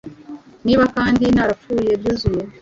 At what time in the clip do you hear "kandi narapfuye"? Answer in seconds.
0.95-1.91